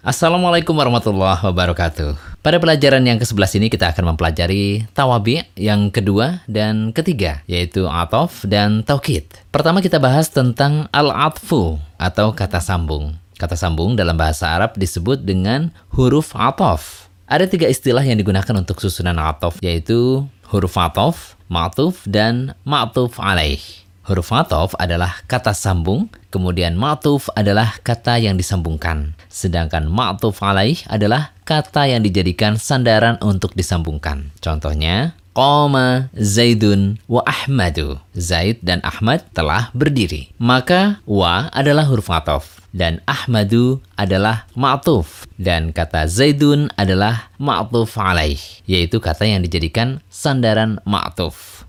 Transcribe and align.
Assalamualaikum 0.00 0.72
warahmatullahi 0.72 1.44
wabarakatuh. 1.44 2.40
Pada 2.40 2.56
pelajaran 2.56 3.04
yang 3.04 3.20
ke-11 3.20 3.60
ini 3.60 3.68
kita 3.68 3.92
akan 3.92 4.16
mempelajari 4.16 4.88
tawabi 4.96 5.44
yang 5.60 5.92
kedua 5.92 6.40
dan 6.48 6.88
ketiga, 6.96 7.44
yaitu 7.44 7.84
atof 7.84 8.48
dan 8.48 8.80
taukid. 8.80 9.28
Pertama 9.52 9.84
kita 9.84 10.00
bahas 10.00 10.32
tentang 10.32 10.88
al-atfu 10.88 11.76
atau 12.00 12.32
kata 12.32 12.64
sambung. 12.64 13.12
Kata 13.36 13.60
sambung 13.60 13.92
dalam 13.92 14.16
bahasa 14.16 14.48
Arab 14.48 14.72
disebut 14.80 15.20
dengan 15.20 15.68
huruf 15.92 16.32
atof. 16.32 17.12
Ada 17.28 17.44
tiga 17.44 17.68
istilah 17.68 18.00
yang 18.00 18.16
digunakan 18.16 18.56
untuk 18.56 18.80
susunan 18.80 19.20
atof, 19.20 19.60
yaitu 19.60 20.24
huruf 20.48 20.80
atof, 20.80 21.36
ma'tuf, 21.52 22.08
dan 22.08 22.56
ma'tuf 22.64 23.20
alaih. 23.20 23.60
Huruf 24.10 24.34
matof 24.34 24.74
adalah 24.74 25.22
kata 25.30 25.54
sambung, 25.54 26.10
kemudian 26.34 26.74
ma'tuf 26.74 27.30
adalah 27.38 27.78
kata 27.78 28.18
yang 28.18 28.34
disambungkan. 28.34 29.14
Sedangkan 29.30 29.86
ma'tuf 29.86 30.42
alaih 30.42 30.82
adalah 30.90 31.30
kata 31.46 31.86
yang 31.86 32.02
dijadikan 32.02 32.58
sandaran 32.58 33.22
untuk 33.22 33.54
disambungkan. 33.54 34.34
Contohnya, 34.42 35.14
Qoma 35.30 36.10
Zaidun 36.18 36.98
wa 37.06 37.22
Ahmadu. 37.22 38.02
Zaid 38.18 38.58
dan 38.66 38.82
Ahmad 38.82 39.22
telah 39.30 39.70
berdiri. 39.78 40.34
Maka 40.42 40.98
wa 41.06 41.46
adalah 41.54 41.86
huruf 41.86 42.10
matof 42.10 42.66
dan 42.74 42.98
Ahmadu 43.06 43.78
adalah 43.94 44.50
ma'tuf 44.58 45.30
dan 45.38 45.70
kata 45.70 46.10
Zaidun 46.10 46.66
adalah 46.74 47.30
ma'tuf 47.38 47.94
alaih 47.94 48.42
yaitu 48.66 48.98
kata 48.98 49.22
yang 49.22 49.46
dijadikan 49.46 50.02
sandaran 50.10 50.82
ma'tuf. 50.82 51.62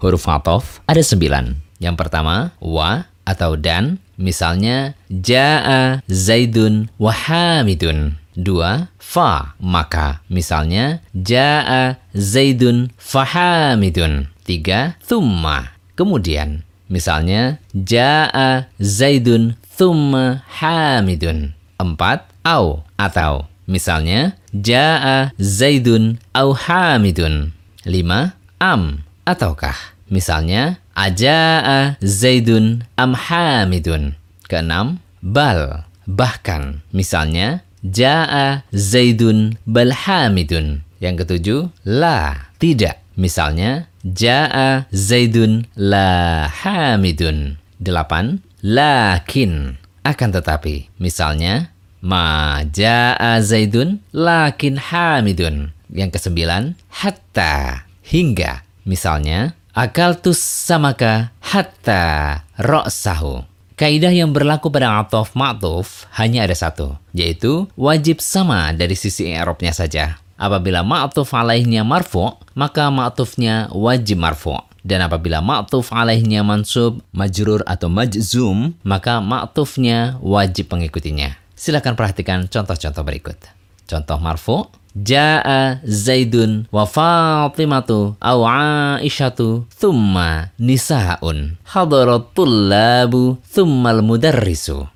Huruf 0.00 0.24
matof 0.24 0.80
ada 0.88 1.04
sembilan. 1.04 1.65
Yang 1.82 1.96
pertama, 2.00 2.56
wa 2.60 3.04
atau 3.26 3.58
dan. 3.58 3.98
Misalnya, 4.16 4.96
ja'a 5.12 6.00
zaidun 6.08 6.88
wa 6.96 7.12
hamidun. 7.12 8.16
Dua, 8.32 8.88
fa, 8.96 9.56
maka. 9.60 10.24
Misalnya, 10.32 11.04
ja'a 11.12 12.00
zaidun 12.16 12.92
fahamidun. 12.96 14.32
Tiga, 14.44 14.96
thumma. 15.04 15.76
Kemudian, 15.96 16.64
misalnya, 16.88 17.60
ja'a 17.76 18.72
zaidun 18.80 19.60
thumma 19.76 20.40
hamidun. 20.48 21.52
Empat, 21.76 22.24
au, 22.44 22.88
atau. 22.96 23.44
Misalnya, 23.68 24.32
ja'a 24.56 25.36
zaidun 25.36 26.16
au 26.32 26.56
hamidun. 26.56 27.52
Lima, 27.84 28.32
am, 28.60 29.04
ataukah. 29.28 29.76
Misalnya, 30.08 30.80
Aja'a 30.96 32.00
Zaidun 32.00 32.88
am 32.96 33.12
Hamidun. 33.12 34.16
Keenam, 34.48 35.04
bal, 35.20 35.84
bahkan. 36.08 36.80
Misalnya, 36.90 37.60
Ja'a 37.84 38.64
Zaidun 38.72 39.60
bal 39.68 39.92
Hamidun. 39.92 40.88
Yang 40.96 41.14
ketujuh, 41.28 41.60
la, 41.84 42.48
tidak. 42.56 43.04
Misalnya, 43.20 43.92
Ja'a 44.00 44.88
Zaidun 44.88 45.68
la 45.76 46.48
Hamidun. 46.48 47.60
Delapan, 47.76 48.40
lakin, 48.64 49.76
akan 50.00 50.30
tetapi. 50.32 50.88
Misalnya, 50.96 51.76
Ma 52.06 52.62
ja'a 52.62 53.42
Zaidun 53.42 53.98
lakin 54.14 54.78
Hamidun. 54.78 55.74
Yang 55.90 56.20
kesembilan, 56.20 56.78
hatta, 57.02 57.84
hingga. 58.06 58.62
Misalnya, 58.86 59.58
Akaltus 59.76 60.40
samaka 60.40 61.36
hatta 61.44 62.40
ra'sahu. 62.56 63.44
Kaidah 63.76 64.08
yang 64.08 64.32
berlaku 64.32 64.72
pada 64.72 65.04
atof 65.04 65.36
ma'tuf 65.36 66.08
hanya 66.16 66.48
ada 66.48 66.56
satu, 66.56 66.96
yaitu 67.12 67.68
wajib 67.76 68.24
sama 68.24 68.72
dari 68.72 68.96
sisi 68.96 69.28
i'rabnya 69.28 69.76
saja. 69.76 70.16
Apabila 70.40 70.80
ma'tuf 70.80 71.28
alaihnya 71.36 71.84
marfu, 71.84 72.24
maka 72.56 72.88
ma'tufnya 72.88 73.68
wajib 73.76 74.16
marfu. 74.16 74.56
Dan 74.80 75.04
apabila 75.04 75.44
ma'tuf 75.44 75.92
alaihnya 75.92 76.40
mansub, 76.40 77.04
majrur 77.12 77.60
atau 77.68 77.92
majzum, 77.92 78.72
maka 78.80 79.20
ma'tufnya 79.20 80.16
wajib 80.24 80.72
mengikutinya. 80.72 81.36
Silakan 81.52 82.00
perhatikan 82.00 82.48
contoh-contoh 82.48 83.04
berikut. 83.04 83.36
Contoh 83.84 84.16
marfu, 84.24 84.72
Ja'a 84.96 85.84
Zaidun 85.84 86.64
wa 86.72 86.88
Fatimatu 86.88 88.16
aw 88.16 88.40
Aisyatu 88.48 89.68
thumma 89.68 90.56
nisa'un 90.56 91.60
hadarat 91.68 92.32
tullabu 92.32 93.36
thumma 93.44 93.92
al-mudarrisu. 93.92 94.88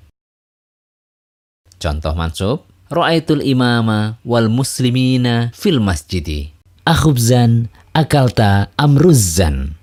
Contoh 1.77 2.17
mansub 2.17 2.65
Ra'aitul 2.89 3.45
imama 3.45 4.17
wal 4.25 4.49
muslimina 4.49 5.53
fil 5.53 5.77
masjidi. 5.77 6.49
Akhubzan 6.81 7.69
akalta 7.93 8.73
amruzzan. 8.81 9.77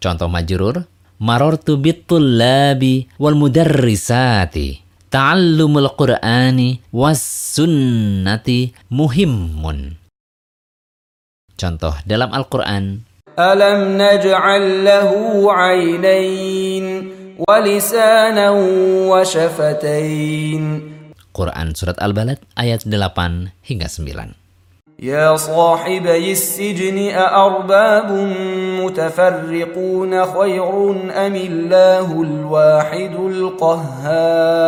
Contoh 0.00 0.32
majrur 0.32 0.88
Marortu 1.20 1.76
bit 1.76 2.08
tullabi 2.08 3.08
wal 3.20 3.36
mudarrisati 3.36 4.85
ta'allumul 5.16 5.96
Qur'ani 5.96 6.84
was 6.92 7.24
sunnati 7.56 8.76
muhimmun. 8.92 9.96
Contoh 11.56 11.96
dalam 12.04 12.36
Al-Qur'an 12.36 13.00
Alam 13.40 13.96
naj'al 13.96 14.84
lahu 14.84 15.48
'ainain 15.48 16.84
wa 17.40 17.56
lisanan 17.64 18.60
wa 19.08 19.24
shafatain. 19.24 20.84
Quran 21.32 21.72
surat 21.72 21.96
Al-Balad 21.96 22.44
ayat 22.52 22.84
8 22.84 23.56
hingga 23.64 23.88
9. 23.88 24.45
يا 24.96 25.36
صاحبي 25.36 26.32
السجن 26.32 26.98
أأرباب 27.12 28.10
متفرقون 28.80 30.24
خير 30.24 30.90
أم 31.12 31.34
الله 31.36 32.22
الواحد 32.22 33.14
القهار؟ 33.20 34.66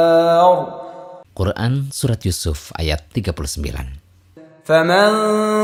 Quran 1.33 1.89
Surat 1.89 2.21
Yusuf 2.29 2.77
ayat 2.77 3.09
39 3.17 4.05
فمن 4.69 5.09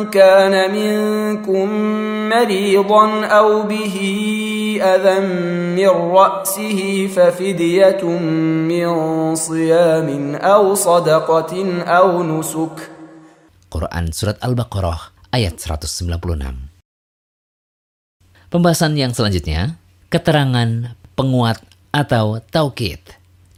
كان 0.09 0.73
منكم 0.73 1.69
مريضا 2.33 3.25
أو 3.25 3.63
به 3.63 3.97
أذى 4.81 5.21
من 5.77 5.89
رأسه 5.89 7.09
ففدية 7.17 8.05
من 8.65 8.89
صيام 9.35 10.35
أو 10.35 10.75
صدقة 10.75 11.83
أو 11.85 12.23
نسك 12.23 12.94
Quran 13.75 14.15
Surat 14.15 14.39
Al-Baqarah 14.39 15.35
ayat 15.35 15.59
196. 15.59 16.15
Pembahasan 18.55 18.95
yang 18.95 19.11
selanjutnya, 19.11 19.75
keterangan 20.15 20.95
penguat 21.19 21.59
atau 21.91 22.39
taukid. 22.55 23.03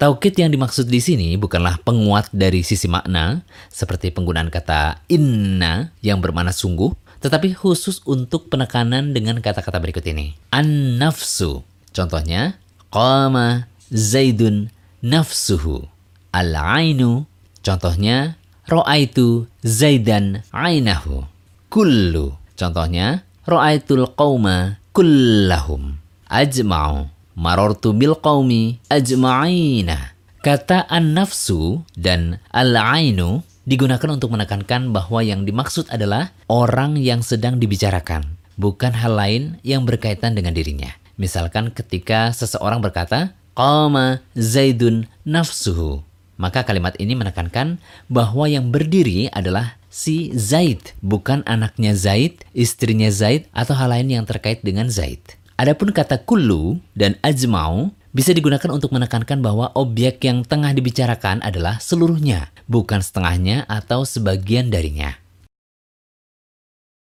Taukid 0.00 0.40
yang 0.40 0.48
dimaksud 0.48 0.88
di 0.88 1.04
sini 1.04 1.36
bukanlah 1.36 1.76
penguat 1.84 2.32
dari 2.32 2.64
sisi 2.64 2.88
makna, 2.88 3.44
seperti 3.68 4.08
penggunaan 4.08 4.48
kata 4.48 5.04
inna 5.12 5.92
yang 6.00 6.24
bermakna 6.24 6.48
sungguh, 6.48 6.96
tetapi 7.20 7.52
khusus 7.52 8.00
untuk 8.08 8.48
penekanan 8.48 9.12
dengan 9.12 9.44
kata-kata 9.44 9.76
berikut 9.84 10.04
ini. 10.08 10.32
An-nafsu. 10.48 11.60
Contohnya, 11.92 12.56
qama 12.88 13.68
zaidun 13.92 14.72
nafsuhu. 15.04 15.84
Al-ainu. 16.32 17.28
Contohnya, 17.60 18.40
Ro'aitu 18.66 19.46
Zaidan 19.62 20.42
ainahu. 20.50 21.22
Kullu. 21.70 22.34
Contohnya, 22.58 23.22
Ro'aitul 23.46 24.10
qawma 24.18 24.82
kullahum. 24.90 26.02
Ajma'u. 26.26 27.06
Marortu 27.36 27.92
bil 27.92 28.16
qawmi 28.16 28.80
ajma'ina. 28.88 30.16
Kata 30.40 30.88
an-nafsu 30.88 31.84
dan 31.92 32.40
al-ainu 32.48 33.44
digunakan 33.68 34.08
untuk 34.08 34.32
menekankan 34.32 34.88
bahwa 34.94 35.20
yang 35.20 35.44
dimaksud 35.44 35.90
adalah 35.92 36.32
orang 36.48 36.96
yang 36.96 37.20
sedang 37.20 37.60
dibicarakan, 37.60 38.24
bukan 38.56 38.94
hal 38.96 39.20
lain 39.20 39.42
yang 39.60 39.84
berkaitan 39.84 40.32
dengan 40.32 40.56
dirinya. 40.56 40.96
Misalkan 41.20 41.74
ketika 41.74 42.32
seseorang 42.32 42.80
berkata, 42.80 43.36
Qama 43.52 44.24
Zaidun 44.32 45.10
nafsuhu. 45.28 46.05
Maka 46.36 46.68
kalimat 46.68 46.92
ini 47.00 47.16
menekankan 47.16 47.80
bahwa 48.12 48.44
yang 48.44 48.68
berdiri 48.68 49.32
adalah 49.32 49.80
si 49.88 50.32
Zaid, 50.36 50.92
bukan 51.00 51.40
anaknya 51.48 51.96
Zaid, 51.96 52.44
istrinya 52.52 53.08
Zaid, 53.08 53.48
atau 53.56 53.72
hal 53.72 53.92
lain 53.96 54.20
yang 54.20 54.24
terkait 54.28 54.60
dengan 54.60 54.92
Zaid. 54.92 55.40
Adapun 55.56 55.96
kata 55.96 56.20
kullu 56.20 56.84
dan 56.92 57.16
ajma'u 57.24 57.88
bisa 58.12 58.36
digunakan 58.36 58.68
untuk 58.68 58.92
menekankan 58.92 59.40
bahwa 59.40 59.72
objek 59.72 60.24
yang 60.24 60.44
tengah 60.44 60.72
dibicarakan 60.76 61.40
adalah 61.40 61.80
seluruhnya, 61.80 62.52
bukan 62.68 63.00
setengahnya 63.00 63.64
atau 63.68 64.04
sebagian 64.04 64.68
darinya. 64.68 65.16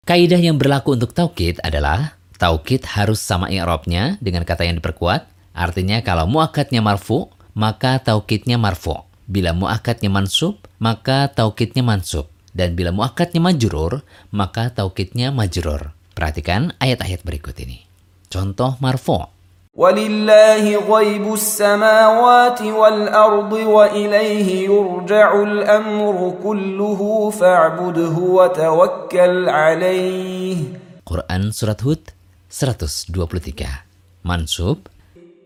Kaidah 0.06 0.38
yang 0.38 0.62
berlaku 0.62 0.94
untuk 0.94 1.18
taukid 1.18 1.58
adalah 1.66 2.14
taukid 2.38 2.86
harus 2.86 3.18
sama 3.18 3.50
i'rabnya 3.50 4.22
dengan 4.22 4.46
kata 4.46 4.70
yang 4.70 4.78
diperkuat. 4.78 5.26
Artinya 5.58 6.06
kalau 6.06 6.30
muakatnya 6.30 6.86
marfu, 6.86 7.34
maka 7.58 7.98
taukidnya 7.98 8.62
marfu. 8.62 8.94
Bila 9.31 9.55
muakatnya 9.55 10.11
mansub, 10.11 10.59
maka 10.83 11.31
taukidnya 11.31 11.87
mansub. 11.87 12.27
Dan 12.51 12.75
bila 12.75 12.91
muakatnya 12.91 13.39
majrur, 13.39 14.03
maka 14.35 14.75
taukidnya 14.75 15.31
majrur. 15.31 15.95
Perhatikan 16.19 16.75
ayat-ayat 16.83 17.23
berikut 17.23 17.55
ini. 17.63 17.87
Contoh 18.27 18.75
marfu' 18.83 19.41
ولله 19.75 20.65
غيب 20.95 21.35
السماوات 21.35 22.63
والأرض 22.63 23.53
وإليه 23.53 24.49
يرجع 24.67 25.43
الأمر 25.43 26.35
كله 26.43 27.31
فاعبده 27.31 28.17
وتوكل 28.19 29.49
عليه 29.49 30.59
Quran 31.07 31.55
Surat 31.55 31.81
Hud 31.87 32.03
123 32.51 34.27
Mansub 34.27 34.91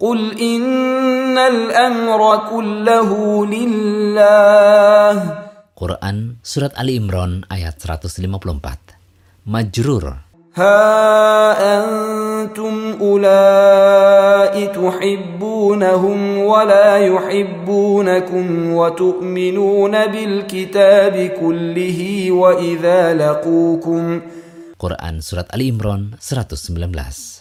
قل 0.00 0.40
إن 0.40 0.62
الأمر 1.37 2.21
كله 2.49 3.09
لله. 3.45 5.15
Quran 5.79 6.43
Surat 6.43 6.75
Ali 6.75 6.99
Imran 6.99 7.47
ayat 7.47 7.79
154 7.79 9.47
Majrur. 9.47 10.29
ها 10.55 11.79
أنتم 11.79 12.97
أولئك 13.01 14.75
تحبونهم 14.75 16.37
ولا 16.37 16.97
يحبونكم 16.97 18.73
وتؤمنون 18.73 20.07
بالكتاب 20.07 21.15
كله 21.39 22.31
وإذا 22.31 23.13
لقوكم 23.13 24.21
Quran 24.79 25.19
Surat 25.19 25.47
Ali 25.51 25.75
Imran 25.75 26.15
119 26.19 27.38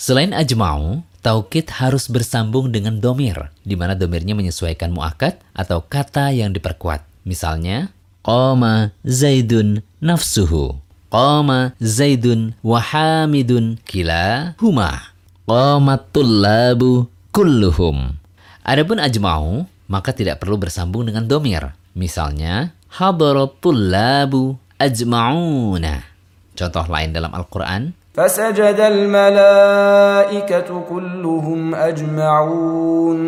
Selain 0.00 0.32
ajma'u, 0.32 1.04
taukid 1.20 1.68
harus 1.76 2.08
bersambung 2.08 2.72
dengan 2.72 2.96
domir, 3.04 3.52
di 3.68 3.76
mana 3.76 3.92
domirnya 3.92 4.32
menyesuaikan 4.32 4.96
mu'akad 4.96 5.36
atau 5.52 5.84
kata 5.84 6.32
yang 6.32 6.56
diperkuat. 6.56 7.04
Misalnya, 7.28 7.92
Qama 8.24 8.96
Zaidun 9.04 9.84
nafsuhu. 10.00 10.80
Qama 11.12 11.76
Zaidun 11.84 12.56
wa 12.64 12.80
Hamidun 12.80 13.76
kila 13.84 14.56
huma. 14.56 15.12
Qamatul 15.44 16.48
labu 16.48 17.04
kulluhum. 17.28 18.16
Adapun 18.64 19.04
ajma'u, 19.04 19.68
maka 19.84 20.16
tidak 20.16 20.40
perlu 20.40 20.56
bersambung 20.56 21.12
dengan 21.12 21.28
domir. 21.28 21.76
Misalnya, 21.92 22.72
hadaratul 22.88 23.92
labu 23.92 24.56
ajma'una. 24.80 26.08
Contoh 26.56 26.88
lain 26.88 27.12
dalam 27.12 27.36
Al-Quran, 27.36 27.92
فسجد 28.19 28.79
الملائكة 28.79 30.69
كلهم 30.89 31.75
أجمعون 31.75 33.19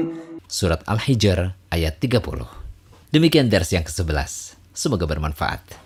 Surat 0.48 0.80
Al-Hijr 0.88 1.52
ayat 1.76 2.00
30. 2.00 2.48
Demikian 3.12 3.52
vers 3.52 3.68
yang 3.76 3.84
ke-11. 3.84 4.56
Semoga 4.72 5.04
bermanfaat. 5.04 5.81